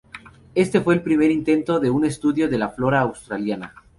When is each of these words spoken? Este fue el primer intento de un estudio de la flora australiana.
Este 0.55 0.81
fue 0.81 0.95
el 0.95 1.03
primer 1.03 1.29
intento 1.29 1.79
de 1.79 1.91
un 1.91 2.05
estudio 2.05 2.49
de 2.49 2.57
la 2.57 2.69
flora 2.69 3.01
australiana. 3.01 3.75